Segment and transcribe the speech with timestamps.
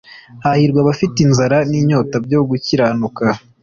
[0.43, 3.25] «Hahirwa abafite inzara n'inyota byo gukiranuka».